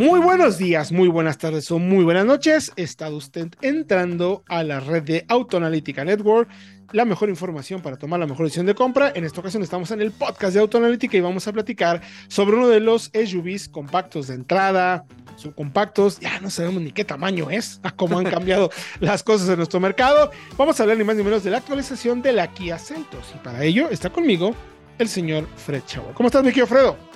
Muy 0.00 0.18
buenos 0.18 0.56
días, 0.56 0.92
muy 0.92 1.08
buenas 1.08 1.36
tardes 1.36 1.70
o 1.70 1.78
muy 1.78 2.04
buenas 2.04 2.24
noches. 2.24 2.72
Está 2.76 3.10
usted 3.10 3.48
entrando 3.60 4.42
a 4.48 4.62
la 4.62 4.80
red 4.80 5.02
de 5.02 5.26
Autoanalítica 5.28 6.06
Network 6.06 6.48
la 6.92 7.04
mejor 7.04 7.28
información 7.28 7.82
para 7.82 7.98
tomar 7.98 8.18
la 8.18 8.26
mejor 8.26 8.46
decisión 8.46 8.64
de 8.64 8.74
compra. 8.74 9.12
En 9.14 9.24
esta 9.24 9.40
ocasión 9.40 9.62
estamos 9.62 9.90
en 9.90 10.00
el 10.00 10.10
podcast 10.10 10.54
de 10.54 10.60
Autoanalítica 10.60 11.18
y 11.18 11.20
vamos 11.20 11.46
a 11.46 11.52
platicar 11.52 12.00
sobre 12.28 12.56
uno 12.56 12.68
de 12.68 12.80
los 12.80 13.12
SUVs 13.12 13.68
compactos 13.68 14.28
de 14.28 14.36
entrada, 14.36 15.04
subcompactos, 15.36 16.18
ya 16.18 16.40
no 16.40 16.48
sabemos 16.48 16.80
ni 16.80 16.92
qué 16.92 17.04
tamaño 17.04 17.50
es, 17.50 17.78
a 17.82 17.90
cómo 17.90 18.18
han 18.18 18.24
cambiado 18.24 18.70
las 19.00 19.22
cosas 19.22 19.50
en 19.50 19.58
nuestro 19.58 19.80
mercado. 19.80 20.30
Vamos 20.56 20.80
a 20.80 20.84
hablar 20.84 20.96
ni 20.96 21.04
más 21.04 21.16
ni 21.16 21.24
menos 21.24 21.44
de 21.44 21.50
la 21.50 21.58
actualización 21.58 22.22
de 22.22 22.32
la 22.32 22.50
Kia 22.50 22.78
Celtos 22.78 23.34
y 23.34 23.38
para 23.44 23.64
ello 23.64 23.90
está 23.90 24.08
conmigo 24.08 24.54
el 24.98 25.10
señor 25.10 25.46
Fred 25.56 25.82
Chavo. 25.84 26.10
¿Cómo 26.14 26.28
estás, 26.28 26.42
mi 26.42 26.48
querido 26.48 26.68
Fredo? 26.68 27.09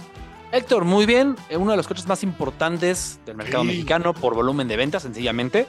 Héctor, 0.55 0.85
muy 0.85 1.05
bien. 1.05 1.35
Eh, 1.49 1.57
uno 1.57 1.73
de 1.73 1.77
los 1.77 1.89
coches 1.89 2.07
más 2.07 2.23
importantes 2.23 3.19
del 3.27 3.35
mercado 3.35 3.65
mexicano 3.65 4.15
por 4.15 4.37
volumen 4.37 4.69
de 4.69 4.77
ventas, 4.77 5.03
sencillamente. 5.03 5.67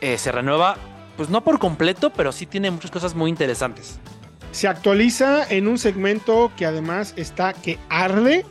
Eh, 0.00 0.16
se 0.16 0.32
renueva 0.32 0.78
pues 1.18 1.28
no 1.28 1.44
por 1.44 1.58
completo, 1.58 2.08
pero 2.08 2.32
sí 2.32 2.46
tiene 2.46 2.70
muchas 2.70 2.90
cosas 2.90 3.14
muy 3.14 3.28
interesantes. 3.28 3.98
Se 4.52 4.68
actualiza 4.68 5.46
en 5.50 5.68
un 5.68 5.76
segmento 5.76 6.50
que 6.56 6.64
además 6.64 7.12
está 7.16 7.52
que 7.52 7.78
arde. 7.90 8.46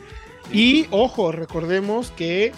Y 0.52 0.86
ojo, 0.92 1.32
recordemos 1.32 2.12
que 2.12 2.52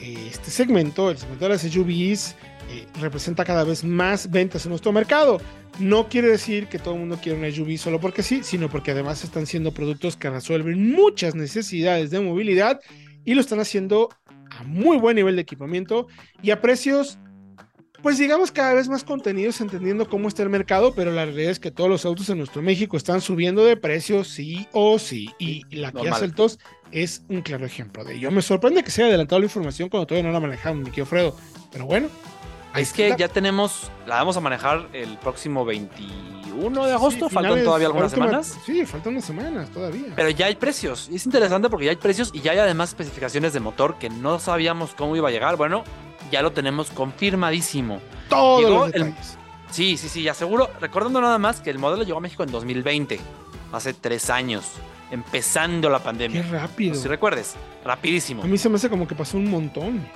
eh, 0.00 0.28
este 0.28 0.50
segmento, 0.50 1.12
el 1.12 1.18
segmento 1.18 1.44
de 1.44 1.50
las 1.50 1.60
SUVs, 1.62 2.34
eh, 2.68 2.86
representa 3.00 3.44
cada 3.44 3.64
vez 3.64 3.84
más 3.84 4.30
ventas 4.30 4.64
en 4.66 4.70
nuestro 4.70 4.92
mercado. 4.92 5.40
No 5.78 6.08
quiere 6.08 6.28
decir 6.28 6.66
que 6.66 6.78
todo 6.78 6.94
el 6.94 7.00
mundo 7.00 7.18
quiera 7.22 7.38
una 7.38 7.50
SUV 7.50 7.78
solo 7.78 8.00
porque 8.00 8.22
sí, 8.22 8.42
sino 8.42 8.68
porque 8.68 8.90
además 8.90 9.24
están 9.24 9.46
siendo 9.46 9.72
productos 9.72 10.16
que 10.16 10.30
resuelven 10.30 10.90
muchas 10.92 11.34
necesidades 11.34 12.10
de 12.10 12.20
movilidad 12.20 12.80
y 13.24 13.34
lo 13.34 13.40
están 13.40 13.60
haciendo 13.60 14.10
a 14.50 14.62
muy 14.64 14.98
buen 14.98 15.16
nivel 15.16 15.36
de 15.36 15.42
equipamiento 15.42 16.08
y 16.42 16.50
a 16.50 16.60
precios 16.60 17.18
pues 18.02 18.16
digamos 18.18 18.52
cada 18.52 18.74
vez 18.74 18.88
más 18.88 19.02
contenidos 19.02 19.60
entendiendo 19.60 20.08
cómo 20.08 20.28
está 20.28 20.42
el 20.42 20.50
mercado, 20.50 20.94
pero 20.94 21.10
la 21.10 21.24
realidad 21.24 21.50
es 21.50 21.58
que 21.58 21.70
todos 21.70 21.90
los 21.90 22.04
autos 22.04 22.28
en 22.30 22.38
nuestro 22.38 22.62
México 22.62 22.96
están 22.96 23.20
subiendo 23.20 23.64
de 23.64 23.76
precio 23.76 24.22
sí 24.24 24.68
o 24.72 24.98
sí. 24.98 25.30
Y 25.38 25.64
la 25.74 25.90
Kia 25.90 26.14
Celtos 26.14 26.58
es 26.92 27.24
un 27.28 27.42
claro 27.42 27.66
ejemplo 27.66 28.04
de 28.04 28.14
ello. 28.14 28.30
Me 28.30 28.42
sorprende 28.42 28.84
que 28.84 28.90
se 28.90 29.02
haya 29.02 29.08
adelantado 29.08 29.40
la 29.40 29.46
información 29.46 29.88
cuando 29.88 30.06
todavía 30.06 30.28
no 30.28 30.32
la 30.32 30.40
manejamos, 30.40 30.84
mi 30.84 30.90
querido 30.90 31.06
Fredo. 31.06 31.36
Pero 31.72 31.86
bueno. 31.86 32.08
Es 32.78 32.92
que 32.92 33.14
ya 33.18 33.28
tenemos, 33.28 33.90
la 34.06 34.16
vamos 34.16 34.36
a 34.36 34.40
manejar 34.40 34.88
el 34.92 35.18
próximo 35.18 35.64
21 35.64 36.86
de 36.86 36.92
agosto, 36.92 37.28
faltan 37.28 37.62
todavía 37.64 37.86
algunas 37.86 38.12
semanas. 38.12 38.58
Sí, 38.64 38.84
faltan 38.86 39.14
unas 39.14 39.24
semanas 39.24 39.70
todavía. 39.70 40.12
Pero 40.14 40.30
ya 40.30 40.46
hay 40.46 40.56
precios. 40.56 41.08
Es 41.12 41.26
interesante 41.26 41.68
porque 41.68 41.86
ya 41.86 41.90
hay 41.90 41.96
precios 41.96 42.30
y 42.32 42.40
ya 42.40 42.52
hay 42.52 42.58
además 42.58 42.90
especificaciones 42.90 43.52
de 43.52 43.60
motor 43.60 43.98
que 43.98 44.10
no 44.10 44.38
sabíamos 44.38 44.94
cómo 44.94 45.16
iba 45.16 45.28
a 45.28 45.32
llegar. 45.32 45.56
Bueno, 45.56 45.84
ya 46.30 46.42
lo 46.42 46.52
tenemos 46.52 46.90
confirmadísimo. 46.90 48.00
Todo 48.28 48.90
Sí, 49.70 49.96
sí, 49.96 50.08
sí, 50.08 50.22
ya 50.22 50.34
seguro. 50.34 50.70
Recordando 50.80 51.20
nada 51.20 51.38
más 51.38 51.60
que 51.60 51.70
el 51.70 51.78
modelo 51.78 52.02
llegó 52.02 52.18
a 52.18 52.20
México 52.22 52.42
en 52.42 52.50
2020, 52.50 53.20
hace 53.72 53.92
tres 53.92 54.30
años, 54.30 54.64
empezando 55.10 55.90
la 55.90 55.98
pandemia. 55.98 56.42
Qué 56.42 56.48
rápido. 56.48 56.94
si 56.94 57.06
recuerdes, 57.06 57.54
rapidísimo. 57.84 58.42
A 58.42 58.46
mí 58.46 58.56
se 58.56 58.68
me 58.68 58.76
hace 58.76 58.88
como 58.88 59.06
que 59.06 59.14
pasó 59.14 59.36
un 59.36 59.50
montón. 59.50 60.06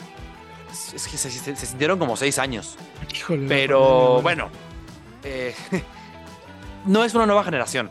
Es, 0.72 1.06
que 1.06 1.18
se, 1.18 1.30
sintieron 1.30 1.98
como 1.98 2.16
seis 2.16 2.38
años. 2.38 2.76
Híjole. 3.14 3.46
Pero 3.46 4.22
bueno, 4.22 4.50
eh, 5.22 5.54
no 6.86 7.04
es 7.04 7.14
una 7.14 7.26
nueva 7.26 7.44
generación, 7.44 7.90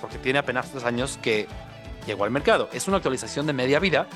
porque 0.00 0.18
tiene 0.18 0.38
apenas 0.38 0.70
tres 0.70 0.84
años 0.84 1.18
que 1.22 1.48
llegó 2.06 2.24
al 2.24 2.30
mercado. 2.30 2.68
Es 2.72 2.86
una 2.88 2.98
actualización 2.98 3.46
de 3.46 3.52
media 3.52 3.78
vida 3.78 4.06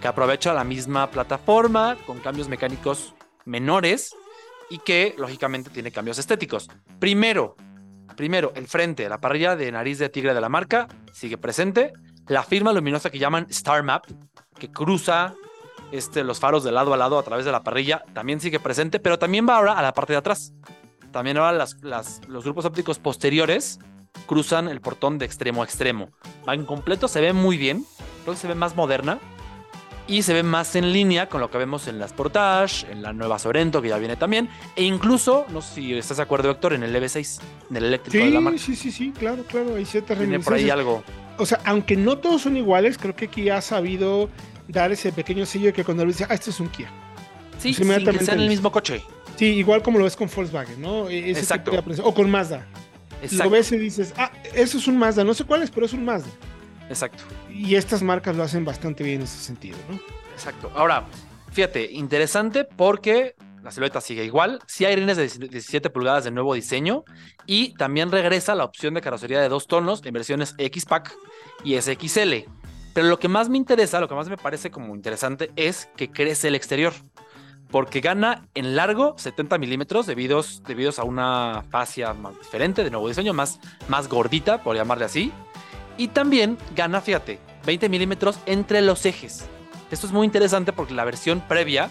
que 0.00 0.08
aprovecha 0.08 0.52
la 0.52 0.64
misma 0.64 1.10
plataforma 1.10 1.96
con 2.06 2.18
cambios 2.18 2.48
mecánicos 2.48 3.14
menores 3.44 4.14
y 4.68 4.78
que 4.78 5.14
lógicamente 5.18 5.70
tiene 5.70 5.92
cambios 5.92 6.18
estéticos. 6.18 6.68
Primero, 6.98 7.56
primero, 8.16 8.52
el 8.56 8.66
frente, 8.66 9.08
la 9.08 9.20
parrilla 9.20 9.54
de 9.54 9.70
nariz 9.70 9.98
de 9.98 10.08
tigre 10.08 10.34
de 10.34 10.40
la 10.40 10.48
marca 10.48 10.88
sigue 11.12 11.38
presente. 11.38 11.92
La 12.26 12.42
firma 12.42 12.72
luminosa 12.72 13.10
que 13.10 13.18
llaman 13.18 13.46
Star 13.50 13.82
Map, 13.82 14.06
que 14.58 14.70
cruza 14.70 15.34
este, 15.92 16.24
los 16.24 16.40
faros 16.40 16.64
de 16.64 16.72
lado 16.72 16.92
a 16.92 16.96
lado 16.96 17.18
a 17.18 17.22
través 17.22 17.44
de 17.44 17.52
la 17.52 17.62
parrilla, 17.62 18.04
también 18.12 18.40
sigue 18.40 18.58
presente, 18.58 18.98
pero 18.98 19.18
también 19.18 19.46
va 19.48 19.56
ahora 19.56 19.74
a 19.74 19.82
la 19.82 19.92
parte 19.92 20.14
de 20.14 20.18
atrás. 20.18 20.52
También 21.12 21.36
ahora 21.36 21.52
las, 21.52 22.20
los 22.26 22.44
grupos 22.44 22.64
ópticos 22.64 22.98
posteriores 22.98 23.78
cruzan 24.26 24.68
el 24.68 24.80
portón 24.80 25.18
de 25.18 25.26
extremo 25.26 25.62
a 25.62 25.64
extremo. 25.64 26.10
Va 26.48 26.54
en 26.54 26.64
completo, 26.64 27.06
se 27.06 27.20
ve 27.20 27.32
muy 27.32 27.56
bien, 27.56 27.84
creo 28.22 28.34
que 28.34 28.40
se 28.40 28.48
ve 28.48 28.54
más 28.54 28.74
moderna 28.74 29.18
y 30.06 30.22
se 30.22 30.34
ve 30.34 30.42
más 30.42 30.74
en 30.74 30.92
línea 30.92 31.28
con 31.28 31.40
lo 31.40 31.50
que 31.50 31.58
vemos 31.58 31.86
en 31.86 31.98
la 31.98 32.08
Sportage, 32.08 32.90
en 32.90 33.02
la 33.02 33.12
nueva 33.12 33.38
Sorento 33.38 33.80
que 33.80 33.88
ya 33.88 33.98
viene 33.98 34.16
también, 34.16 34.48
e 34.74 34.84
incluso, 34.84 35.46
no 35.50 35.62
sé 35.62 35.74
si 35.74 35.94
estás 35.94 36.16
de 36.16 36.24
acuerdo, 36.24 36.50
Héctor, 36.50 36.72
en 36.72 36.82
el 36.82 36.94
EV6, 36.94 37.40
en 37.70 37.76
el 37.76 37.84
eléctrico 37.84 38.24
de 38.24 38.30
la 38.30 38.40
marca. 38.40 38.58
Sí, 38.58 38.74
sí, 38.74 38.90
sí, 38.90 39.12
claro, 39.16 39.44
claro, 39.44 39.76
hay 39.76 39.84
ciertas 39.84 40.18
Tiene 40.18 40.40
por 40.40 40.54
ahí 40.54 40.70
algo. 40.70 41.02
O 41.38 41.46
sea, 41.46 41.60
aunque 41.64 41.96
no 41.96 42.18
todos 42.18 42.42
son 42.42 42.56
iguales, 42.56 42.98
creo 42.98 43.16
que 43.16 43.26
aquí 43.26 43.48
ha 43.48 43.60
sabido 43.60 44.28
dar 44.68 44.92
ese 44.92 45.12
pequeño 45.12 45.46
sello 45.46 45.72
que 45.72 45.84
cuando 45.84 46.04
lo 46.04 46.10
dice, 46.10 46.26
ah, 46.28 46.34
este 46.34 46.50
es 46.50 46.60
un 46.60 46.68
Kia. 46.68 46.90
Sí, 47.58 47.74
sin 47.74 47.88
que 47.88 48.18
sea 48.24 48.34
en 48.34 48.40
el 48.40 48.48
mismo 48.48 48.72
coche. 48.72 49.02
Sí, 49.36 49.46
igual 49.46 49.82
como 49.82 49.98
lo 49.98 50.04
ves 50.04 50.16
con 50.16 50.28
Volkswagen, 50.34 50.80
¿no? 50.80 51.08
E-, 51.08 51.30
Exacto. 51.30 51.72
o 52.02 52.14
con 52.14 52.30
Mazda. 52.30 52.66
Exacto. 53.22 53.44
Lo 53.44 53.50
ves 53.50 53.70
y 53.72 53.78
dices, 53.78 54.14
ah, 54.16 54.32
eso 54.54 54.78
es 54.78 54.86
un 54.88 54.98
Mazda, 54.98 55.24
no 55.24 55.34
sé 55.34 55.44
cuál 55.44 55.62
es, 55.62 55.70
pero 55.70 55.86
es 55.86 55.92
un 55.92 56.04
Mazda. 56.04 56.30
Exacto. 56.88 57.22
Y 57.48 57.76
estas 57.76 58.02
marcas 58.02 58.36
lo 58.36 58.42
hacen 58.42 58.64
bastante 58.64 59.04
bien 59.04 59.16
en 59.16 59.22
ese 59.22 59.38
sentido, 59.38 59.78
¿no? 59.88 59.98
Exacto. 60.32 60.70
Ahora, 60.74 61.06
fíjate, 61.52 61.90
interesante 61.92 62.64
porque 62.64 63.36
la 63.62 63.70
silueta 63.70 64.00
sigue 64.00 64.24
igual. 64.24 64.58
Sí 64.66 64.84
hay 64.84 64.96
rines 64.96 65.16
de 65.16 65.28
17 65.28 65.88
pulgadas 65.90 66.24
de 66.24 66.32
nuevo 66.32 66.54
diseño 66.54 67.04
y 67.46 67.74
también 67.74 68.10
regresa 68.10 68.54
la 68.54 68.64
opción 68.64 68.94
de 68.94 69.00
carrocería 69.00 69.40
de 69.40 69.48
dos 69.48 69.66
tonos 69.66 70.02
en 70.04 70.12
versiones 70.12 70.54
X-Pack 70.58 71.14
y 71.64 71.80
SXL. 71.80 72.48
Pero 72.92 73.08
lo 73.08 73.18
que 73.18 73.28
más 73.28 73.48
me 73.48 73.56
interesa, 73.56 74.00
lo 74.00 74.08
que 74.08 74.14
más 74.14 74.28
me 74.28 74.36
parece 74.36 74.70
como 74.70 74.94
interesante 74.94 75.50
es 75.56 75.88
que 75.96 76.10
crece 76.10 76.48
el 76.48 76.54
exterior. 76.54 76.92
Porque 77.70 78.00
gana 78.00 78.46
en 78.54 78.76
largo 78.76 79.14
70 79.16 79.56
milímetros 79.56 80.06
debido, 80.06 80.42
a 80.98 81.04
una 81.04 81.64
fascia 81.70 82.14
diferente 82.38 82.84
de 82.84 82.90
nuevo 82.90 83.08
diseño, 83.08 83.32
más, 83.32 83.60
más 83.88 84.08
gordita, 84.08 84.62
por 84.62 84.76
llamarle 84.76 85.06
así. 85.06 85.32
Y 85.96 86.08
también 86.08 86.58
gana, 86.76 87.00
fíjate, 87.00 87.38
20 87.64 87.88
milímetros 87.88 88.38
entre 88.44 88.82
los 88.82 89.06
ejes. 89.06 89.46
Esto 89.90 90.06
es 90.06 90.12
muy 90.12 90.26
interesante 90.26 90.72
porque 90.72 90.92
la 90.94 91.04
versión 91.04 91.40
previa 91.40 91.88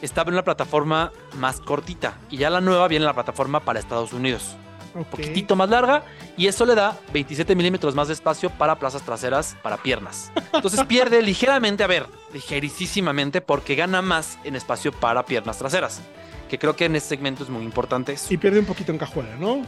estaba 0.00 0.28
en 0.28 0.34
una 0.34 0.44
plataforma 0.44 1.12
más 1.38 1.60
cortita 1.60 2.18
y 2.30 2.38
ya 2.38 2.50
la 2.50 2.60
nueva 2.60 2.88
viene 2.88 3.04
en 3.04 3.08
la 3.08 3.14
plataforma 3.14 3.60
para 3.60 3.78
Estados 3.78 4.12
Unidos. 4.12 4.56
Un 4.94 5.04
poquitito 5.04 5.56
más 5.56 5.70
larga 5.70 6.04
y 6.36 6.46
eso 6.46 6.66
le 6.66 6.74
da 6.74 6.98
27 7.12 7.54
milímetros 7.54 7.94
más 7.94 8.08
de 8.08 8.14
espacio 8.14 8.50
para 8.50 8.78
plazas 8.78 9.02
traseras, 9.02 9.56
para 9.62 9.76
piernas. 9.78 10.32
Entonces 10.52 10.84
pierde 10.84 11.22
ligeramente, 11.22 11.82
a 11.82 11.86
ver, 11.86 12.06
ligerísimamente 12.32 13.40
porque 13.40 13.74
gana 13.74 14.02
más 14.02 14.38
en 14.44 14.56
espacio 14.56 14.92
para 14.92 15.24
piernas 15.24 15.58
traseras, 15.58 16.00
que 16.50 16.58
creo 16.58 16.76
que 16.76 16.84
en 16.84 16.96
este 16.96 17.10
segmento 17.10 17.42
es 17.42 17.50
muy 17.50 17.64
importante. 17.64 18.14
Y 18.28 18.36
pierde 18.36 18.58
un 18.58 18.66
poquito 18.66 18.92
en 18.92 18.98
cajuela, 18.98 19.36
¿no? 19.36 19.64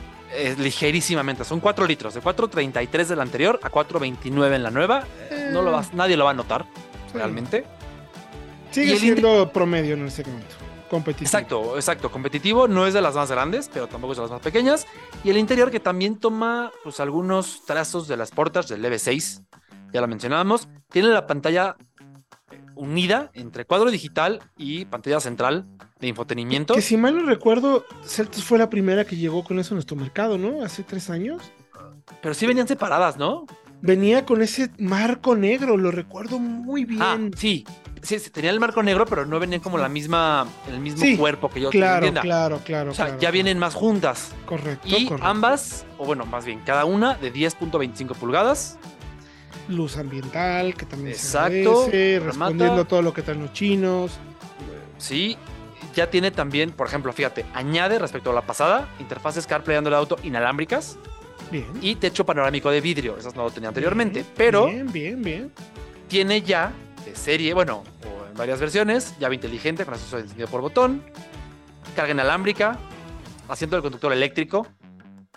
ligerísimamente. 0.59 1.45
Son 1.45 1.61
4 1.61 1.87
litros. 1.87 2.15
De 2.15 2.21
4.33 2.21 3.07
de 3.07 3.17
la 3.17 3.23
anterior 3.23 3.61
a 3.63 3.71
4.29 3.71 4.55
en 4.55 4.63
la 4.63 4.71
nueva. 4.71 5.05
No 5.53 5.63
lo 5.63 5.71
vas, 5.71 5.95
nadie 5.95 6.17
lo 6.17 6.25
va 6.25 6.33
a 6.33 6.35
notar, 6.35 6.65
realmente. 7.13 7.65
Sigue 8.71 8.97
siendo 8.97 9.51
promedio 9.53 9.95
en 9.95 10.03
el 10.03 10.11
segmento. 10.11 10.64
Competitivo. 10.89 11.27
Exacto, 11.27 11.77
exacto. 11.77 12.11
Competitivo 12.11 12.69
no 12.69 12.87
es 12.87 12.95
de 12.95 13.01
las 13.01 13.15
más 13.15 13.31
grandes, 13.31 13.71
pero 13.73 13.87
tampoco 13.89 14.13
es 14.13 14.19
de 14.19 14.23
las 14.23 14.31
más 14.31 14.41
pequeñas. 14.41 14.87
Y 15.23 15.31
el 15.31 15.39
interior 15.39 15.71
que 15.71 15.81
también 15.81 16.19
toma 16.19 16.71
pues 16.83 17.01
algunos 17.01 17.65
trazos 17.65 18.07
de 18.09 18.17
las 18.17 18.31
portas 18.31 18.69
del 18.69 18.85
EV6. 18.85 19.45
Ya 19.93 20.01
lo 20.01 20.09
mencionábamos. 20.09 20.69
Tiene 20.91 21.09
la 21.09 21.27
pantalla 21.27 21.77
unida 22.75 23.31
entre 23.35 23.65
cuadro 23.65 23.91
digital 23.91 24.41
y 24.57 24.85
pantalla 24.85 25.21
central 25.21 25.67
de 26.01 26.09
infotenimiento. 26.09 26.75
Que, 26.75 26.83
si 26.83 26.97
mal 26.97 27.17
no 27.17 27.27
recuerdo, 27.27 27.85
Celtos 28.05 28.45
fue 28.45 28.59
la 28.59 28.69
primera 28.69 29.05
que 29.05 29.17
llegó 29.17 29.45
con 29.45 29.59
eso 29.59 29.75
en 29.75 29.77
nuestro 29.77 29.97
mercado, 29.97 30.39
¿no? 30.39 30.63
Hace 30.63 30.83
tres 30.83 31.11
años. 31.11 31.43
Pero 32.21 32.35
sí 32.35 32.47
venían 32.47 32.69
separadas, 32.69 33.17
¿no? 33.17 33.47
Venía 33.85 34.25
con 34.25 34.41
ese 34.41 34.71
marco 34.79 35.37
negro, 35.37 35.77
lo 35.77 35.91
recuerdo 35.91 36.39
muy 36.39 36.87
bien. 36.87 37.03
Ah, 37.03 37.19
sí, 37.37 37.67
sí, 38.01 38.19
tenía 38.31 38.51
el 38.51 38.59
marco 38.59 38.83
negro, 38.83 39.05
pero 39.05 39.27
no 39.27 39.39
venían 39.39 39.61
como 39.61 39.77
la 39.77 39.91
misma, 39.91 40.47
el 40.73 40.81
mismo 40.81 41.05
cuerpo 41.19 41.51
que 41.51 41.61
yo 41.61 41.69
Claro, 41.69 42.11
claro, 42.15 42.61
claro. 42.65 42.93
O 42.93 42.95
sea, 42.95 43.19
ya 43.19 43.31
vienen 43.31 43.59
más 43.59 43.75
juntas. 43.75 44.33
Correcto. 44.47 44.89
Y 44.89 45.11
ambas, 45.21 45.85
o 45.99 46.07
bueno, 46.07 46.25
más 46.25 46.47
bien, 46.47 46.61
cada 46.65 46.87
una 46.87 47.17
de 47.17 47.31
10.25 47.31 48.15
pulgadas. 48.15 48.79
luz 49.69 49.99
ambiental, 49.99 50.75
que 50.75 50.87
también 50.87 51.13
Exacto, 51.13 51.85
se 51.91 52.23
respondiendo 52.25 52.81
a 52.81 52.85
todo 52.87 53.03
lo 53.03 53.13
que 53.13 53.21
traen 53.21 53.43
los 53.43 53.53
chinos. 53.53 54.13
Sí, 54.97 55.37
ya 55.95 56.09
tiene 56.09 56.31
también, 56.31 56.71
por 56.71 56.87
ejemplo, 56.87 57.13
fíjate, 57.13 57.45
añade 57.53 57.99
respecto 57.99 58.31
a 58.31 58.33
la 58.33 58.47
pasada, 58.47 58.89
interfaces 58.99 59.47
CarPlay 59.47 59.77
el 59.77 59.93
auto 59.93 60.17
inalámbricas. 60.23 60.97
Bien. 61.51 61.67
Y 61.81 61.97
techo 61.97 62.25
panorámico 62.25 62.71
de 62.71 62.81
vidrio, 62.81 63.17
esas 63.17 63.35
no 63.35 63.45
lo 63.45 63.51
tenía 63.51 63.69
anteriormente, 63.69 64.25
pero 64.37 64.67
bien, 64.67 64.93
bien, 64.93 65.23
bien. 65.23 65.53
Tiene 66.09 66.43
ya 66.43 66.73
de 67.05 67.15
serie, 67.15 67.55
bueno, 67.55 67.85
o 68.05 68.27
en 68.27 68.35
varias 68.35 68.61
versiones, 68.61 69.15
llave 69.19 69.35
inteligente 69.37 69.85
con 69.85 69.95
acceso 69.95 70.19
encendido 70.19 70.49
por 70.49 70.61
botón, 70.61 71.03
carga 71.95 72.13
inalámbrica, 72.13 72.79
asiento 73.49 73.77
del 73.77 73.83
conductor 73.83 74.13
eléctrico, 74.13 74.67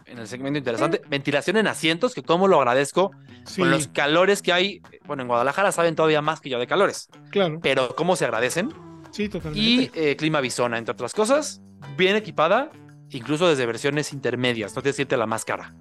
en 0.07 0.19
el 0.19 0.27
segmento 0.27 0.57
interesante. 0.57 1.01
Ventilación 1.09 1.57
en 1.57 1.67
asientos, 1.67 2.13
que 2.13 2.23
como 2.23 2.47
lo 2.47 2.57
agradezco 2.57 3.11
con 3.57 3.69
los 3.69 3.87
calores 3.87 4.41
que 4.41 4.53
hay. 4.53 4.81
Bueno, 5.05 5.23
en 5.23 5.27
Guadalajara 5.27 5.71
saben 5.71 5.95
todavía 5.95 6.21
más 6.21 6.41
que 6.41 6.49
yo 6.49 6.59
de 6.59 6.67
calores. 6.67 7.09
Claro. 7.29 7.59
Pero 7.61 7.95
cómo 7.95 8.15
se 8.15 8.25
agradecen. 8.25 8.73
Sí, 9.11 9.29
totalmente. 9.29 9.59
Y 9.59 9.91
eh, 9.93 10.15
clima 10.15 10.41
bisona, 10.41 10.77
entre 10.77 10.93
otras 10.93 11.13
cosas. 11.13 11.61
Bien 11.97 12.15
equipada, 12.15 12.71
incluso 13.09 13.47
desde 13.47 13.65
versiones 13.65 14.13
intermedias. 14.13 14.75
No 14.75 14.81
te 14.81 14.93
sientes 14.93 15.17
la 15.17 15.25
más 15.25 15.45
cara. 15.45 15.73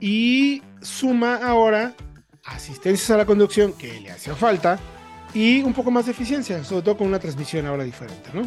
Y 0.00 0.62
suma 0.80 1.36
ahora 1.36 1.94
asistencias 2.44 3.10
a 3.10 3.16
la 3.16 3.26
conducción 3.26 3.72
que 3.72 4.00
le 4.00 4.10
hacía 4.10 4.34
falta 4.34 4.78
y 5.34 5.62
un 5.62 5.74
poco 5.74 5.90
más 5.90 6.06
de 6.06 6.12
eficiencia, 6.12 6.62
sobre 6.64 6.82
todo 6.82 6.96
con 6.98 7.08
una 7.08 7.18
transmisión 7.18 7.66
ahora 7.66 7.84
diferente, 7.84 8.30
¿no? 8.32 8.42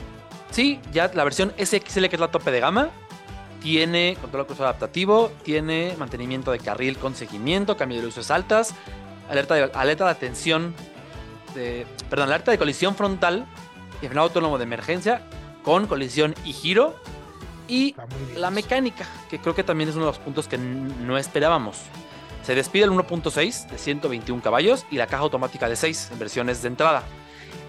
Sí, 0.52 0.80
ya 0.92 1.12
la 1.14 1.24
versión 1.24 1.54
SXL, 1.58 2.08
que 2.08 2.16
es 2.16 2.20
la 2.20 2.32
tope 2.32 2.50
de 2.52 2.60
gama, 2.60 2.90
tiene 3.62 4.18
control 4.22 4.46
crucero 4.46 4.68
adaptativo, 4.68 5.32
tiene 5.44 5.96
mantenimiento 6.00 6.52
de 6.52 6.60
carril 6.60 6.98
con 6.98 7.16
seguimiento, 7.16 7.78
cambio 7.78 8.00
de 8.00 8.06
luces 8.06 8.32
altas, 8.32 8.74
alerta 9.30 9.56
de, 9.56 9.64
alerta 9.74 10.06
de 10.06 10.12
atención, 10.12 10.74
de, 11.54 11.86
perdón, 12.10 12.30
alerta 12.30 12.52
de 12.52 12.58
colisión 12.58 12.96
frontal 12.96 13.46
y 14.02 14.08
frenado 14.08 14.28
autónomo 14.28 14.58
de 14.58 14.64
emergencia 14.64 15.22
con 15.64 15.88
colisión 15.88 16.34
y 16.46 16.54
giro. 16.54 16.96
Y 17.70 17.96
la 18.36 18.50
mecánica, 18.50 19.08
que 19.30 19.40
creo 19.40 19.54
que 19.54 19.64
también 19.64 19.90
es 19.90 19.96
uno 19.96 20.06
de 20.06 20.12
los 20.12 20.20
puntos 20.20 20.48
que 20.48 20.58
no 20.58 21.18
esperábamos. 21.18 21.78
Se 22.44 22.56
despide 22.56 22.86
el 22.86 22.92
1.6 22.92 23.70
de 23.70 23.78
121 23.78 24.42
caballos 24.42 24.86
y 24.90 24.96
la 24.96 25.08
caja 25.08 25.24
automática 25.24 25.70
de 25.70 25.76
6 25.76 26.10
en 26.14 26.20
versiones 26.20 26.62
de 26.62 26.70
entrada. 26.70 27.04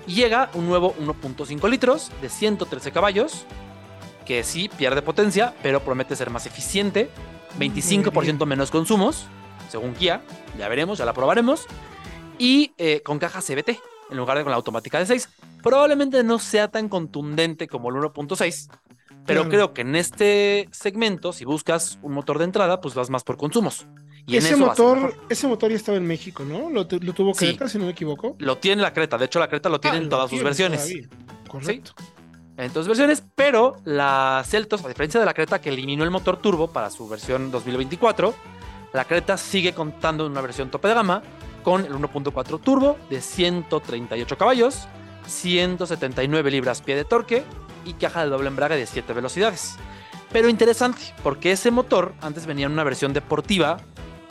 Y 0.07 0.15
llega 0.15 0.51
un 0.55 0.67
nuevo 0.67 0.95
1.5 0.97 1.69
litros 1.69 2.11
de 2.23 2.31
113 2.31 2.91
caballos 2.91 3.45
que 4.25 4.43
sí 4.43 4.69
pierde 4.69 5.03
potencia, 5.03 5.55
pero 5.63 5.81
promete 5.81 6.17
ser 6.17 6.31
más 6.31 6.47
eficiente, 6.47 7.11
25% 7.59 8.47
menos 8.47 8.71
consumos, 8.71 9.27
según 9.69 9.93
Kia, 9.93 10.23
ya 10.59 10.69
veremos, 10.69 10.99
ya 10.99 11.05
la 11.05 11.13
probaremos, 11.13 11.67
y 12.39 12.73
eh, 12.79 13.03
con 13.03 13.19
caja 13.19 13.41
CBT 13.41 13.81
en 14.11 14.17
lugar 14.17 14.37
de 14.37 14.45
con 14.45 14.51
la 14.51 14.57
automática 14.57 14.99
de 14.99 15.07
6. 15.07 15.29
Probablemente 15.63 16.23
no 16.25 16.39
sea 16.39 16.69
tan 16.69 16.89
contundente 16.89 17.69
como 17.69 17.91
el 17.91 17.97
1.6, 17.97 18.71
pero 19.27 19.49
creo 19.49 19.73
que 19.73 19.83
en 19.83 19.97
este 19.97 20.69
segmento, 20.73 21.33
si 21.33 21.45
buscas 21.45 21.99
un 22.03 22.13
motor 22.13 22.39
de 22.39 22.45
entrada, 22.45 22.81
pues 22.81 22.95
vas 22.95 23.11
más 23.11 23.25
por 23.25 23.37
consumos. 23.37 23.87
Y 24.27 24.37
ese, 24.37 24.55
motor, 24.57 25.15
ese 25.29 25.49
motor 25.49 25.71
ya 25.71 25.77
estaba 25.77 25.99
en 25.99 26.07
México, 26.07 26.45
¿no? 26.45 26.71
Lo, 26.71 26.87
tuvo 26.87 27.33
Creta, 27.33 27.69
si 27.69 27.79
no 27.79 27.87
me 27.87 27.93
equivoco. 27.93 28.37
Lo 28.39 28.59
tiene 28.59 28.83
la 28.83 28.93
Creta, 28.93 29.19
de 29.19 29.25
hecho 29.25 29.39
la 29.39 29.49
Creta 29.49 29.69
lo 29.69 29.81
tiene 29.81 29.99
ah, 29.99 30.01
en 30.03 30.09
todas 30.09 30.31
sus 30.31 30.43
versiones. 30.43 30.93
Correcto 31.49 31.95
en 32.65 32.73
dos 32.73 32.87
versiones, 32.87 33.23
pero 33.35 33.77
la 33.85 34.43
Celtos, 34.47 34.85
a 34.85 34.89
diferencia 34.89 35.19
de 35.19 35.27
la 35.27 35.33
Creta 35.33 35.61
que 35.61 35.71
eliminó 35.71 36.05
el 36.05 36.11
motor 36.11 36.37
turbo 36.37 36.69
para 36.69 36.91
su 36.91 37.09
versión 37.09 37.51
2024, 37.51 38.35
la 38.93 39.05
Creta 39.07 39.39
sigue 39.39 39.73
contando 39.73 40.27
en 40.27 40.33
una 40.33 40.43
versión 40.43 40.71
tope 40.71 40.89
de 40.89 40.95
gama 40.95 41.23
con 41.65 41.85
el 41.85 41.93
1.4 41.93 42.61
turbo 42.61 42.99
de 43.09 43.21
138 43.21 44.37
caballos, 44.37 44.89
179 45.27 46.51
libras 46.51 46.83
pie 46.83 46.97
de 46.97 47.05
torque 47.05 47.45
y 47.85 47.95
caja 47.95 48.25
de 48.25 48.31
doble 48.31 48.49
embrague 48.49 48.77
de 48.77 48.87
7 48.87 49.13
velocidades. 49.13 49.77
Pero 50.33 50.49
interesante, 50.49 51.01
porque 51.23 51.53
ese 51.53 51.71
motor 51.71 52.15
antes 52.21 52.47
venía 52.47 52.67
en 52.67 52.73
una 52.73 52.85
versión 52.85 53.13
deportiva 53.13 53.79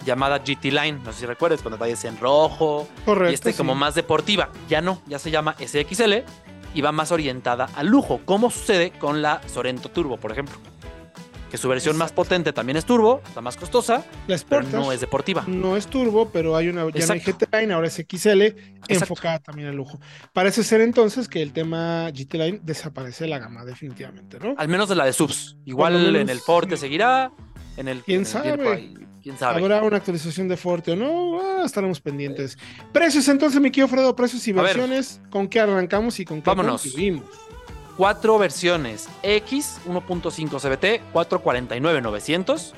llamada 0.06 0.40
GT 0.40 0.66
Line, 0.66 1.00
no 1.04 1.12
sé 1.12 1.22
si 1.22 1.26
recuerdas, 1.26 1.62
cuando 1.62 1.78
vayas 1.78 2.06
en 2.06 2.18
rojo 2.20 2.88
Correcto, 3.06 3.32
y 3.32 3.34
este 3.34 3.54
como 3.54 3.76
más 3.76 3.96
deportiva. 3.96 4.50
Ya 4.70 4.82
no, 4.82 5.02
ya 5.08 5.20
se 5.20 5.30
llama 5.30 5.56
SXL 5.60 6.24
y 6.74 6.82
va 6.82 6.92
más 6.92 7.12
orientada 7.12 7.70
al 7.76 7.88
lujo, 7.88 8.22
como 8.26 8.50
sucede 8.50 8.92
con 8.92 9.22
la 9.22 9.42
Sorento 9.48 9.90
Turbo, 9.90 10.18
por 10.18 10.32
ejemplo. 10.32 10.56
Que 11.50 11.58
su 11.58 11.68
versión 11.68 11.98
más 11.98 12.12
potente 12.12 12.54
también 12.54 12.78
es 12.78 12.86
turbo, 12.86 13.22
está 13.26 13.42
más 13.42 13.58
costosa, 13.58 14.06
pero 14.48 14.64
no 14.64 14.92
es 14.92 15.02
deportiva. 15.02 15.44
No 15.48 15.76
es 15.76 15.88
turbo, 15.88 16.30
pero 16.30 16.56
hay 16.56 16.70
una 16.70 16.88
ya 16.92 17.08
no 17.08 17.14
hay 17.14 17.20
GT 17.20 17.48
Line, 17.52 17.74
ahora 17.74 17.88
es 17.88 17.96
XL, 17.96 18.42
enfocada 18.88 19.40
también 19.40 19.70
al 19.70 19.76
lujo. 19.76 20.00
Parece 20.32 20.64
ser 20.64 20.82
entonces 20.82 21.28
que 21.28 21.42
el 21.42 21.52
tema 21.52 22.10
GT 22.12 22.34
Line 22.36 22.60
desaparece 22.64 23.24
de 23.24 23.32
la 23.32 23.40
gama, 23.40 23.66
definitivamente, 23.66 24.38
¿no? 24.40 24.54
Al 24.58 24.68
menos 24.68 24.90
de 24.90 24.96
la 24.96 25.06
de 25.06 25.14
subs. 25.14 25.58
Igual 25.66 26.16
en 26.16 26.30
el 26.30 26.40
Forte 26.40 26.78
seguirá, 26.78 27.32
en 27.78 27.88
el. 27.88 28.04
¿Quién 28.04 28.26
sabe? 28.26 28.94
¿Quién 29.22 29.38
sabe? 29.38 29.60
¿Habrá 29.60 29.84
una 29.84 29.98
actualización 29.98 30.48
de 30.48 30.56
Forte 30.56 30.92
o 30.92 30.96
no? 30.96 31.42
Ah, 31.42 31.64
estaremos 31.66 32.00
pendientes. 32.00 32.58
Precios 32.94 33.28
entonces, 33.28 33.60
mi 33.60 33.70
querido 33.70 33.88
Fredo, 33.88 34.16
precios 34.16 34.48
y 34.48 34.52
versiones. 34.52 35.20
¿Con 35.30 35.48
qué 35.48 35.60
arrancamos 35.60 36.20
y 36.20 36.26
con 36.26 36.42
qué 36.42 36.50
Vámonos. 36.50 36.84
Cuatro 38.00 38.40
versiones. 38.40 39.10
X 39.24 39.82
1.5 39.86 40.32
CBT, 40.32 41.12
449,900. 41.12 42.74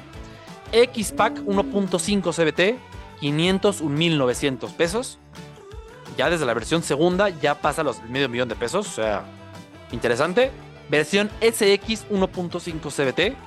X 0.72 1.12
Pack 1.12 1.42
1.5 1.46 2.34
CBT, 2.34 2.80
501,900 3.20 4.72
pesos. 4.72 5.20
Ya 6.18 6.28
desde 6.32 6.48
la 6.48 6.56
versión 6.56 6.82
segunda 6.82 7.30
ya 7.30 7.62
pasa 7.62 7.84
los 7.84 8.02
medio 8.06 8.30
millón 8.30 8.50
de 8.50 8.56
pesos, 8.56 8.88
o 8.88 8.92
sea, 8.94 9.24
interesante. 9.92 10.50
Versión 10.90 11.30
SX 11.40 12.10
1.5 12.10 12.90
CBT, 12.90 13.38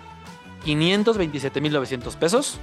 527,900 0.65 2.15
pesos. 2.15 2.61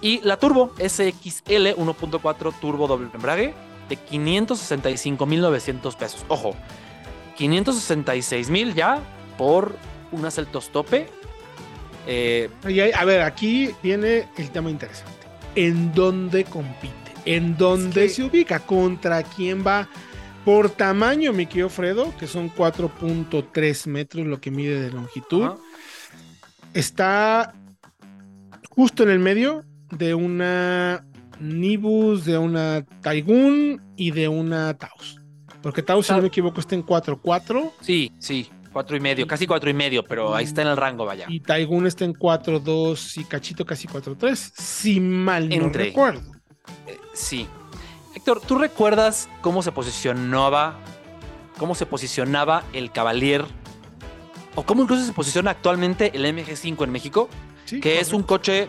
Y 0.00 0.22
la 0.22 0.38
Turbo 0.38 0.72
SXL 0.78 1.74
1.4 1.76 2.54
Turbo 2.58 2.88
doble 2.88 3.10
embrague 3.12 3.52
de 3.90 3.98
565.900 3.98 5.94
pesos. 5.94 6.24
Ojo, 6.28 6.56
566.000 7.40 8.74
ya 8.74 9.00
por 9.38 9.76
una 10.12 10.30
Celtos 10.30 10.70
tope. 10.70 11.08
Eh, 12.06 12.50
a 12.94 13.04
ver, 13.04 13.22
aquí 13.22 13.70
viene 13.82 14.28
el 14.36 14.50
tema 14.50 14.70
interesante. 14.70 15.26
¿En 15.54 15.92
dónde 15.94 16.44
compite? 16.44 16.94
¿En 17.24 17.56
dónde 17.56 18.08
se 18.08 18.24
ubica? 18.24 18.60
¿Contra 18.60 19.22
quién 19.22 19.66
va? 19.66 19.88
Por 20.44 20.70
tamaño, 20.70 21.32
mi 21.32 21.46
querido 21.46 21.68
Fredo, 21.68 22.14
que 22.18 22.26
son 22.26 22.50
4.3 22.54 23.86
metros 23.86 24.26
lo 24.26 24.40
que 24.40 24.50
mide 24.50 24.80
de 24.80 24.90
longitud. 24.90 25.50
Está 26.72 27.54
justo 28.70 29.02
en 29.02 29.10
el 29.10 29.18
medio 29.18 29.64
de 29.90 30.14
una 30.14 31.04
Nibus, 31.40 32.24
de 32.24 32.38
una 32.38 32.84
Taigun 33.02 33.82
y 33.96 34.12
de 34.12 34.28
una 34.28 34.74
Taos. 34.74 35.19
Porque 35.62 35.82
Taos, 35.82 36.06
si 36.06 36.12
no 36.12 36.22
me 36.22 36.28
equivoco, 36.28 36.60
está 36.60 36.74
en 36.74 36.84
4-4. 36.84 37.72
Sí, 37.80 38.12
sí, 38.18 38.50
4 38.72 38.96
y 38.96 39.00
medio, 39.00 39.26
casi 39.26 39.46
4 39.46 39.70
y 39.70 39.74
medio, 39.74 40.04
pero 40.04 40.34
ahí 40.34 40.44
está 40.44 40.62
en 40.62 40.68
el 40.68 40.76
rango, 40.76 41.04
vaya. 41.04 41.26
Y 41.28 41.40
Taigun 41.40 41.86
está 41.86 42.04
en 42.04 42.14
4-2 42.14 43.20
y 43.20 43.24
cachito 43.24 43.64
casi 43.64 43.88
4-3, 43.88 44.34
si 44.36 45.00
mal 45.00 45.48
no 45.48 45.68
recuerdo. 45.68 46.32
Eh, 46.86 46.98
sí. 47.12 47.46
Héctor, 48.14 48.40
¿tú 48.40 48.58
recuerdas 48.58 49.28
cómo 49.40 49.62
se 49.62 49.72
posicionaba, 49.72 50.78
cómo 51.58 51.74
se 51.74 51.86
posicionaba 51.86 52.64
el 52.72 52.90
Cavalier 52.90 53.44
o 54.54 54.64
cómo 54.64 54.82
incluso 54.82 55.04
se 55.04 55.12
posiciona 55.12 55.52
actualmente 55.52 56.10
el 56.14 56.24
MG5 56.24 56.84
en 56.84 56.90
México? 56.90 57.28
que 57.78 58.00
es 58.00 58.12
un 58.12 58.24
coche 58.24 58.68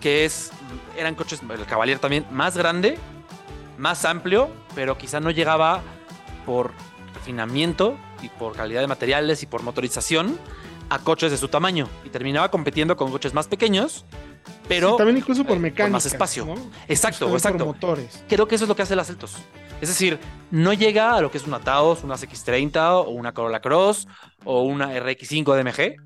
que 0.00 0.26
es, 0.26 0.50
eran 0.98 1.14
coches, 1.14 1.40
el 1.48 1.64
Cavalier 1.64 1.98
también, 1.98 2.26
más 2.30 2.58
grande, 2.58 2.98
más 3.78 4.04
amplio, 4.04 4.50
pero 4.74 4.98
quizá 4.98 5.18
no 5.18 5.30
llegaba 5.30 5.82
por 6.48 6.72
refinamiento 7.12 7.98
y 8.22 8.30
por 8.30 8.54
calidad 8.56 8.80
de 8.80 8.86
materiales 8.86 9.42
y 9.42 9.46
por 9.46 9.62
motorización 9.62 10.38
a 10.88 10.98
coches 10.98 11.30
de 11.30 11.36
su 11.36 11.48
tamaño 11.48 11.86
y 12.06 12.08
terminaba 12.08 12.50
compitiendo 12.50 12.96
con 12.96 13.10
coches 13.10 13.34
más 13.34 13.48
pequeños, 13.48 14.06
pero 14.66 14.96
también 14.96 15.18
incluso 15.18 15.44
por 15.44 15.58
mecánica, 15.58 15.84
con 15.84 15.92
más 15.92 16.06
espacio. 16.06 16.54
Exacto, 16.88 17.30
exacto. 17.34 17.66
motores. 17.66 18.24
Creo 18.30 18.48
que 18.48 18.54
eso 18.54 18.64
es 18.64 18.68
lo 18.68 18.74
que 18.74 18.80
hace 18.80 18.94
el 18.94 19.00
Aceltos. 19.00 19.36
Es 19.82 19.90
decir, 19.90 20.18
no 20.50 20.72
llega 20.72 21.16
a 21.16 21.20
lo 21.20 21.30
que 21.30 21.36
es 21.36 21.46
una 21.46 21.60
Taos, 21.60 22.02
una 22.02 22.14
CX30 22.14 23.04
o 23.04 23.10
una 23.10 23.34
Corolla 23.34 23.60
Cross 23.60 24.08
o 24.46 24.62
una 24.62 24.90
RX5 24.94 25.54
DMG, 25.54 25.96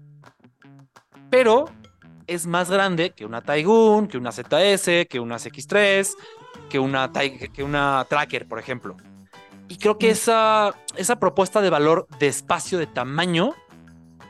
pero 1.31 1.67
es 2.27 2.47
más 2.47 2.69
grande 2.69 3.11
que 3.11 3.25
una 3.25 3.43
Taigun, 3.43 4.09
que 4.09 4.19
una 4.19 4.33
ZS, 4.33 5.07
que 5.09 5.21
una 5.21 5.37
CX3, 5.37 6.09
que 6.69 6.81
una, 6.81 7.13
que 7.13 7.63
una 7.63 8.05
Tracker, 8.09 8.49
por 8.49 8.59
ejemplo. 8.59 8.97
Y 9.73 9.79
creo 9.79 9.97
que 9.97 10.09
mm. 10.09 10.11
esa, 10.11 10.75
esa 10.97 11.19
propuesta 11.19 11.63
de 11.63 11.71
valor 11.71 12.07
de 12.19 12.27
espacio, 12.27 12.79
de 12.79 12.87
tamaño, 12.87 13.55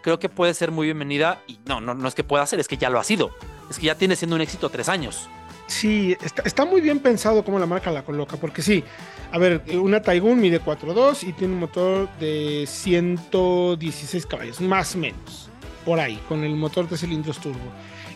creo 0.00 0.20
que 0.20 0.28
puede 0.28 0.54
ser 0.54 0.70
muy 0.70 0.86
bienvenida. 0.86 1.42
Y 1.48 1.58
no, 1.66 1.80
no, 1.80 1.94
no 1.94 2.06
es 2.06 2.14
que 2.14 2.22
pueda 2.22 2.46
ser, 2.46 2.60
es 2.60 2.68
que 2.68 2.76
ya 2.76 2.90
lo 2.90 3.00
ha 3.00 3.04
sido. 3.04 3.32
Es 3.68 3.80
que 3.80 3.86
ya 3.86 3.96
tiene 3.96 4.14
siendo 4.14 4.36
un 4.36 4.42
éxito 4.42 4.70
tres 4.70 4.88
años. 4.88 5.28
Sí, 5.66 6.16
está, 6.20 6.64
muy 6.64 6.80
bien 6.80 7.00
pensado 7.00 7.44
cómo 7.44 7.58
la 7.58 7.66
marca 7.66 7.90
la 7.90 8.04
coloca, 8.04 8.36
porque 8.36 8.62
sí, 8.62 8.84
a 9.32 9.38
ver, 9.38 9.64
una 9.74 10.00
Taigun 10.00 10.40
mide 10.40 10.62
4.2 10.62 11.26
y 11.26 11.32
tiene 11.32 11.54
un 11.54 11.60
motor 11.60 12.08
de 12.20 12.64
116 12.68 14.26
caballos, 14.26 14.60
más 14.60 14.94
o 14.94 14.98
menos, 14.98 15.50
por 15.84 15.98
ahí, 15.98 16.20
con 16.28 16.44
el 16.44 16.54
motor 16.54 16.88
de 16.88 16.96
cilindros 16.96 17.38
turbo. 17.38 17.58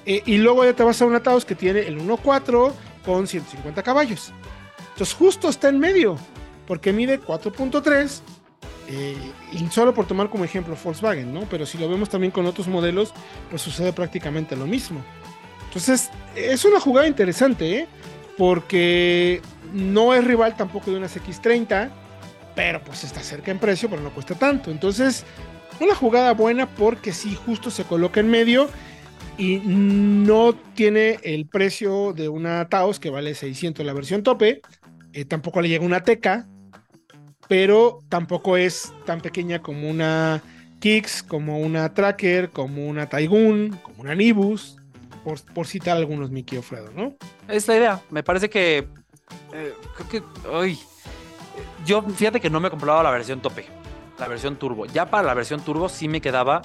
Eh, 0.04 0.22
y 0.26 0.36
luego 0.36 0.64
ya 0.64 0.74
te 0.74 0.84
vas 0.84 1.02
a 1.02 1.06
una 1.06 1.20
Taos 1.20 1.44
que 1.44 1.56
tiene 1.56 1.80
el 1.80 1.98
1.4 1.98 2.72
con 3.04 3.26
150 3.26 3.82
caballos. 3.82 4.32
Entonces 4.92 5.14
justo 5.14 5.48
está 5.48 5.68
en 5.68 5.80
medio, 5.80 6.16
porque 6.66 6.92
mide 6.92 7.20
4.3 7.20 8.20
eh, 8.88 9.16
y 9.52 9.66
solo 9.68 9.92
por 9.94 10.06
tomar 10.06 10.30
como 10.30 10.44
ejemplo 10.44 10.76
Volkswagen, 10.82 11.32
¿no? 11.32 11.40
Pero 11.50 11.66
si 11.66 11.78
lo 11.78 11.88
vemos 11.88 12.08
también 12.08 12.30
con 12.30 12.46
otros 12.46 12.68
modelos, 12.68 13.12
pues 13.50 13.62
sucede 13.62 13.92
prácticamente 13.92 14.56
lo 14.56 14.66
mismo. 14.66 15.00
Entonces, 15.64 16.10
es 16.34 16.64
una 16.64 16.80
jugada 16.80 17.08
interesante, 17.08 17.80
¿eh? 17.80 17.88
Porque 18.38 19.40
no 19.72 20.14
es 20.14 20.24
rival 20.24 20.56
tampoco 20.56 20.90
de 20.90 20.98
unas 20.98 21.16
X30, 21.16 21.90
pero 22.54 22.80
pues 22.82 23.04
está 23.04 23.20
cerca 23.20 23.50
en 23.50 23.58
precio, 23.58 23.90
pero 23.90 24.02
no 24.02 24.10
cuesta 24.10 24.34
tanto. 24.34 24.70
Entonces, 24.70 25.24
una 25.80 25.94
jugada 25.94 26.32
buena 26.32 26.66
porque 26.66 27.12
sí, 27.12 27.34
justo 27.34 27.70
se 27.70 27.84
coloca 27.84 28.20
en 28.20 28.28
medio 28.28 28.68
y 29.36 29.58
no 29.64 30.54
tiene 30.74 31.18
el 31.22 31.46
precio 31.46 32.12
de 32.12 32.28
una 32.28 32.68
Taos 32.68 32.98
que 32.98 33.10
vale 33.10 33.34
600 33.34 33.84
la 33.84 33.92
versión 33.92 34.22
tope. 34.22 34.62
Eh, 35.12 35.24
tampoco 35.24 35.60
le 35.60 35.68
llega 35.68 35.84
una 35.84 36.02
Teca, 36.02 36.46
pero 37.48 38.00
tampoco 38.08 38.56
es 38.56 38.92
tan 39.04 39.20
pequeña 39.20 39.60
como 39.60 39.88
una 39.88 40.42
Kicks, 40.80 41.22
como 41.22 41.58
una 41.60 41.92
Tracker, 41.94 42.50
como 42.50 42.86
una 42.86 43.08
Taigun, 43.08 43.78
como 43.82 44.02
una 44.02 44.14
Nibus, 44.14 44.76
por, 45.54 45.66
citar 45.66 45.96
algunos 45.96 46.30
Mickey 46.30 46.58
Ofredo, 46.58 46.90
¿no? 46.94 47.16
Es 47.48 47.66
la 47.66 47.76
idea. 47.76 48.02
Me 48.10 48.22
parece 48.22 48.48
que. 48.48 48.86
Eh, 49.52 49.74
creo 49.96 50.08
que. 50.08 50.22
Ay, 50.52 50.78
yo 51.84 52.02
fíjate 52.02 52.40
que 52.40 52.50
no 52.50 52.60
me 52.60 52.68
he 52.68 52.70
comprado 52.70 53.02
la 53.02 53.10
versión 53.10 53.40
tope, 53.40 53.66
la 54.18 54.28
versión 54.28 54.56
turbo. 54.56 54.86
Ya 54.86 55.10
para 55.10 55.26
la 55.26 55.34
versión 55.34 55.60
turbo 55.60 55.88
sí 55.88 56.08
me 56.08 56.20
quedaba 56.20 56.62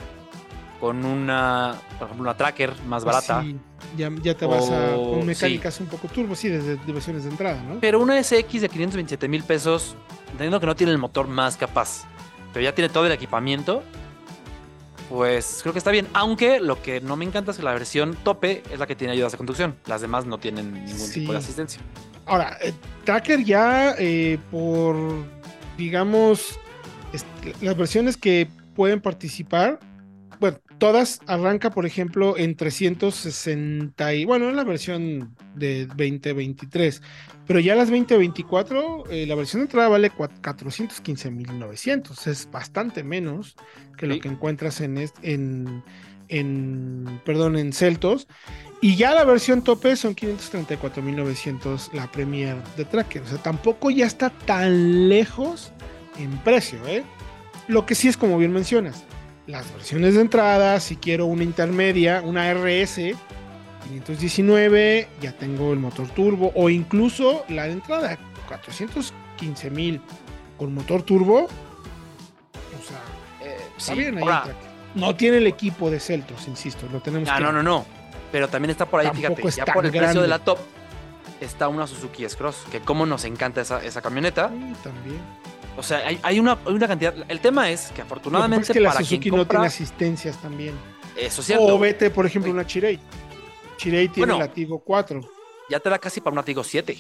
con 0.82 1.06
una, 1.06 1.76
por 2.00 2.08
ejemplo, 2.08 2.24
una 2.24 2.36
tracker 2.36 2.74
más 2.88 3.06
barata. 3.06 3.44
Sí, 3.44 3.56
ya, 3.96 4.36
te 4.36 4.46
vas 4.48 4.68
a 4.72 4.96
con 4.96 5.24
mecánicas 5.28 5.80
un 5.80 5.86
poco 5.86 6.08
turbo, 6.08 6.36
sí, 6.36 6.50
desde 6.50 6.76
versiones 6.92 7.24
de 7.24 7.30
entrada, 7.30 7.62
¿no? 7.62 7.80
Pero 7.80 8.00
una 8.00 8.22
SX 8.22 8.62
de 8.62 8.68
527 8.68 9.28
mil 9.28 9.44
pesos, 9.44 9.96
entendiendo 10.26 10.60
que 10.60 10.66
no 10.66 10.76
tiene 10.76 10.92
el 10.92 10.98
motor 10.98 11.28
más 11.28 11.56
capaz, 11.56 12.06
pero 12.52 12.64
ya 12.64 12.74
tiene 12.74 12.90
todo 12.90 13.06
el 13.06 13.12
equipamiento, 13.12 13.84
pues 15.08 15.60
creo 15.62 15.72
que 15.72 15.78
está 15.78 15.92
bien. 15.92 16.08
Aunque 16.14 16.60
lo 16.60 16.82
que 16.82 17.00
no 17.00 17.16
me 17.16 17.26
encanta 17.26 17.52
es 17.52 17.58
que 17.58 17.64
la 17.64 17.74
versión 17.74 18.18
tope 18.24 18.64
es 18.72 18.80
la 18.80 18.88
que 18.88 18.96
tiene 18.96 19.14
ayudas 19.14 19.34
de 19.34 19.38
conducción. 19.38 19.76
Las 19.86 20.02
demás 20.02 20.26
no 20.26 20.40
tienen 20.40 20.74
ningún 20.86 21.12
tipo 21.12 21.32
de 21.32 21.38
asistencia. 21.38 21.80
Ahora, 22.26 22.58
eh, 22.62 22.74
Tracker 23.04 23.44
ya 23.44 23.94
eh, 24.00 24.40
por, 24.50 24.96
digamos, 25.78 26.58
las 27.62 27.78
versiones 27.78 28.18
que 28.18 28.48
pueden 28.74 29.00
participar 29.00 29.80
bueno, 30.42 30.60
todas 30.80 31.22
arranca, 31.28 31.70
por 31.70 31.86
ejemplo, 31.86 32.36
en 32.36 32.56
360 32.56 34.16
y 34.16 34.26
bueno, 34.26 34.50
en 34.50 34.56
la 34.56 34.64
versión 34.64 35.36
de 35.54 35.86
2023, 35.86 37.04
pero 37.46 37.60
ya 37.60 37.76
las 37.76 37.92
2024, 37.92 39.04
eh, 39.12 39.28
la 39.28 39.36
versión 39.36 39.60
de 39.60 39.66
entrada 39.66 39.90
vale 39.90 40.12
415.900, 40.12 42.26
es 42.26 42.50
bastante 42.50 43.04
menos 43.04 43.56
que 43.96 44.08
lo 44.08 44.20
que 44.20 44.30
encuentras 44.30 44.82
en, 44.82 44.98
en, 45.22 45.84
en, 46.28 47.22
perdón, 47.24 47.56
en 47.56 47.72
Celtos. 47.72 48.28
Y 48.82 48.96
ya 48.96 49.14
la 49.14 49.26
versión 49.26 49.64
tope 49.64 49.96
son 49.96 50.16
534.900 50.16 51.94
la 51.94 52.12
Premier 52.12 52.56
de 52.76 52.86
Tracker. 52.86 53.22
O 53.22 53.28
sea, 53.28 53.38
tampoco 53.38 53.92
ya 53.92 54.08
está 54.08 54.32
tan 54.32 55.08
lejos 55.08 55.72
en 56.18 56.36
precio, 56.40 56.80
¿eh? 56.88 57.04
Lo 57.68 57.86
que 57.86 57.94
sí 57.94 58.08
es 58.08 58.18
como 58.18 58.40
bien 58.40 58.52
mencionas 58.52 59.06
las 59.52 59.72
versiones 59.74 60.16
de 60.16 60.22
entrada, 60.22 60.80
si 60.80 60.96
quiero 60.96 61.26
una 61.26 61.44
intermedia, 61.44 62.22
una 62.24 62.52
RS 62.54 63.16
519, 63.88 65.08
ya 65.22 65.34
tengo 65.34 65.74
el 65.74 65.80
motor 65.80 66.08
turbo 66.10 66.52
o 66.56 66.70
incluso 66.70 67.46
la 67.50 67.66
de 67.66 67.74
entrada 67.74 68.18
415 68.48 69.70
mil 69.70 70.02
con 70.58 70.74
motor 70.74 71.04
turbo. 71.04 71.46
O 71.46 72.88
sea, 72.88 73.02
eh, 73.42 73.58
está 73.78 73.94
bien 73.94 74.18
ahí. 74.18 74.26
no 74.96 75.16
tiene 75.16 75.38
el 75.38 75.48
equipo 75.48 75.90
de 75.90 76.00
Celtos, 76.00 76.48
insisto, 76.48 76.88
lo 76.92 77.02
tenemos 77.02 77.30
ah, 77.30 77.40
No, 77.40 77.52
no, 77.52 77.62
no. 77.62 77.86
Pero 78.32 78.48
también 78.48 78.72
está 78.72 78.86
por 78.86 79.02
ahí, 79.02 79.10
fíjate, 79.14 79.44
ya 79.52 79.66
por 79.66 79.86
el 79.86 79.92
precio 79.92 80.22
de 80.22 80.28
la 80.28 80.40
top 80.40 80.60
está 81.42 81.68
una 81.68 81.88
Suzuki 81.88 82.24
S-Cross, 82.24 82.66
que 82.72 82.80
como 82.80 83.06
nos 83.06 83.26
encanta 83.26 83.62
esa, 83.62 83.84
esa 83.84 84.02
camioneta. 84.02 84.50
Sí, 84.50 84.74
también. 84.84 85.20
O 85.78 85.84
sea, 85.84 86.02
hay, 86.22 86.40
una, 86.40 86.58
una, 86.66 86.88
cantidad. 86.88 87.14
El 87.28 87.40
tema 87.40 87.70
es 87.70 87.92
que 87.96 88.02
afortunadamente. 88.02 88.68
es 88.68 88.72
que 88.72 88.80
la 88.80 88.94
Suzuki 88.94 89.32
no 89.32 89.48
tiene 89.48 89.68
asistencias 89.68 90.38
también. 90.42 90.74
Eso 91.16 91.42
es 91.42 91.48
cierto. 91.48 91.76
O 91.76 91.80
vete, 91.80 92.10
por 92.10 92.26
ejemplo, 92.26 92.52
una 92.52 92.66
Chirei. 92.66 93.00
Chirei 93.78 94.10
tiene 94.10 94.38
la 94.38 94.52
Tigo 94.52 94.80
4. 94.80 95.22
Ya 95.70 95.80
te 95.80 95.90
da 95.90 95.98
casi 95.98 96.20
para 96.22 96.34
una 96.34 96.44
Tigo 96.44 96.64
7. 96.64 96.98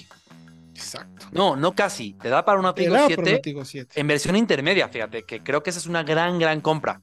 Exacto. 0.73 1.27
No, 1.31 1.55
no 1.55 1.73
casi. 1.73 2.13
Te 2.13 2.29
da 2.29 2.43
para 2.43 2.59
una 2.59 2.73
Tigo, 2.73 2.95
7, 3.05 3.89
En 3.95 4.07
versión 4.07 4.35
intermedia, 4.35 4.87
fíjate, 4.87 5.23
que 5.23 5.43
creo 5.43 5.61
que 5.61 5.69
esa 5.69 5.79
es 5.79 5.85
una 5.85 6.03
gran, 6.03 6.39
gran 6.39 6.61
compra. 6.61 7.01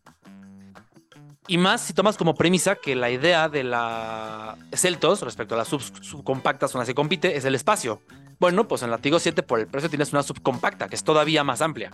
Y 1.46 1.56
más 1.56 1.80
si 1.80 1.94
tomas 1.94 2.16
como 2.16 2.34
premisa 2.34 2.76
que 2.76 2.94
la 2.94 3.10
idea 3.10 3.48
de 3.48 3.64
la 3.64 4.56
Celtos 4.75 5.22
respecto 5.22 5.54
a 5.54 5.58
las 5.58 5.68
subcompactas 5.68 6.72
con 6.72 6.80
las 6.80 6.88
que 6.88 6.94
compite 6.94 7.37
es 7.37 7.44
el 7.44 7.54
espacio. 7.54 8.02
Bueno, 8.40 8.68
pues 8.68 8.83
en 8.83 8.90
la 8.90 8.99
Tigo 8.99 9.18
7 9.18 9.42
por 9.42 9.59
el 9.59 9.66
precio 9.66 9.88
tienes 9.88 10.12
una 10.12 10.23
subcompacta 10.23 10.88
que 10.88 10.95
es 10.95 11.02
todavía 11.02 11.42
más 11.45 11.61
amplia. 11.61 11.90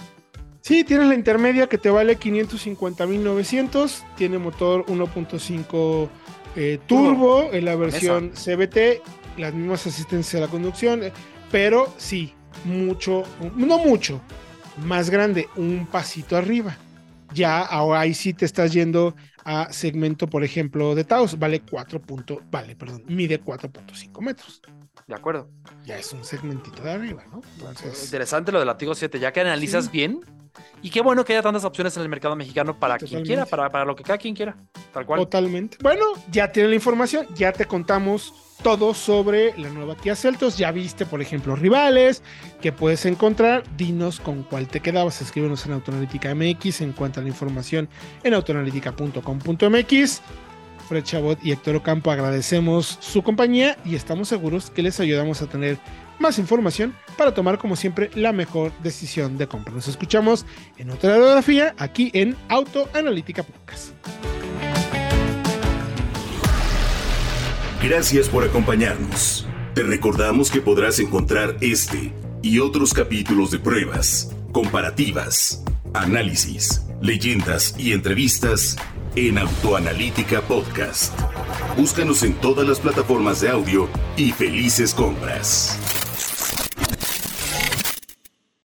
Sí, 0.61 0.85
tienes 0.85 1.09
la 1.09 1.15
intermedia 1.15 1.67
que 1.67 1.77
te 1.77 1.91
vale 1.91 2.19
550.900, 2.19 4.03
tiene 4.17 4.39
motor 4.39 4.87
1.5 4.87 6.09
eh, 6.57 6.79
turbo 6.87 7.51
en 7.53 7.65
la 7.67 7.77
versión 7.77 8.31
CBT, 8.31 9.03
las 9.37 9.53
mismas 9.53 9.87
asistencias 9.87 10.37
a 10.37 10.47
la 10.47 10.51
conducción, 10.51 11.03
pero 11.51 11.93
sí, 11.99 12.33
mucho, 12.65 13.25
no 13.57 13.79
mucho, 13.79 14.23
más 14.79 15.11
grande, 15.11 15.49
un 15.57 15.87
pasito 15.87 16.37
arriba. 16.37 16.79
Ya 17.33 17.61
ahora 17.61 18.01
ahí 18.01 18.15
sí 18.15 18.33
te 18.33 18.45
estás 18.45 18.73
yendo 18.73 19.15
a 19.45 19.73
segmento, 19.73 20.29
por 20.29 20.45
ejemplo, 20.45 20.95
de 20.95 21.05
Taos, 21.05 21.39
vale 21.39 21.61
4. 21.61 22.01
vale, 22.51 22.77
perdón, 22.77 23.03
mide 23.07 23.43
4.5 23.43 24.21
metros. 24.23 24.63
De 25.07 25.15
acuerdo. 25.15 25.49
Ya 25.85 25.99
es 25.99 26.13
un 26.13 26.25
segmentito 26.25 26.83
de 26.83 26.93
arriba, 26.93 27.25
¿no? 27.31 27.43
Interesante 28.03 28.53
lo 28.53 28.59
del 28.59 28.67
Latigo 28.67 28.95
7, 28.95 29.19
ya 29.19 29.33
que 29.33 29.41
analizas 29.41 29.91
bien. 29.91 30.21
Y 30.83 30.91
qué 30.91 31.01
bueno 31.01 31.25
que 31.25 31.33
haya 31.33 31.43
tantas 31.43 31.65
opciones 31.65 31.97
en 31.97 32.05
el 32.05 32.09
mercado 32.09 32.37
mexicano 32.37 32.79
para 32.79 32.97
quien 32.99 33.25
quiera, 33.25 33.45
para, 33.45 33.71
para 33.71 33.85
lo 33.85 33.97
que 33.97 34.05
cada 34.05 34.19
quien 34.19 34.35
quiera. 34.35 34.57
Tal 34.93 35.05
cual. 35.05 35.21
Totalmente. 35.21 35.79
Bueno, 35.83 36.05
ya 36.31 36.53
tiene 36.53 36.69
la 36.69 36.75
información, 36.77 37.27
ya 37.35 37.53
te 37.53 37.67
contamos 37.67 38.33
todo 38.63 38.95
sobre 38.95 39.57
la 39.59 39.69
nueva 39.69 39.97
Kia 39.97 40.15
Celtos. 40.15 40.57
Ya 40.57 40.71
viste, 40.71 41.07
por 41.07 41.21
ejemplo, 41.21 41.57
rivales 41.57 42.23
que 42.61 42.73
puedes 42.73 43.05
encontrar. 43.05 43.65
Dinos 43.77 44.21
con 44.21 44.43
cuál 44.45 44.69
te 44.69 44.81
quedabas. 44.81 45.21
Escríbenos 45.21 45.67
en 45.67 45.73
Autoanalítica 45.73 46.35
MX. 46.35 46.81
Encuentra 46.81 47.23
la 47.23 47.29
información 47.29 47.89
en 48.23 48.35
autoanalítica.com.mx. 48.35 50.23
Fred 50.85 51.05
Chabot 51.05 51.39
y 51.45 51.53
Héctor 51.53 51.77
Ocampo 51.77 52.11
agradecemos 52.11 52.99
su 53.01 53.23
compañía 53.23 53.77
y 53.85 53.95
estamos 53.95 54.29
seguros 54.29 54.71
que 54.71 54.83
les 54.83 55.01
ayudamos 55.01 55.43
a 55.43 55.47
tener 55.47 55.79
más 56.19 56.39
información 56.39 56.95
para 57.17 57.35
tomar 57.35 57.59
como 57.59 57.77
siempre 57.77 58.11
la 58.15 58.33
mejor 58.33 58.73
decisión 58.83 59.37
de 59.39 59.49
compra. 59.49 59.75
Nos 59.75 59.89
escuchamos 59.89 60.47
en 60.79 60.91
otra 60.91 61.11
radiografía 61.11 61.75
aquí 61.79 62.11
en 62.15 62.37
Autoanalítica 62.49 63.43
Podcast. 63.43 63.91
Gracias 67.83 68.29
por 68.29 68.45
acompañarnos. 68.45 69.47
Te 69.75 69.83
recordamos 69.83 70.51
que 70.51 70.61
podrás 70.61 71.01
encontrar 71.01 71.57
este 71.61 72.13
y 72.43 72.59
otros 72.59 72.95
capítulos 72.95 73.51
de 73.51 73.59
pruebas, 73.59 74.35
comparativas, 74.53 75.65
análisis, 75.93 76.83
leyendas 77.01 77.75
y 77.79 77.93
entrevistas 77.93 78.77
en 79.17 79.39
Autoanalítica 79.39 80.41
Podcast. 80.43 81.19
Búscanos 81.77 82.23
en 82.23 82.35
todas 82.35 82.67
las 82.67 82.81
plataformas 82.81 83.41
de 83.41 83.49
audio 83.49 83.89
y 84.17 84.33
felices 84.33 84.93
compras. 84.93 85.79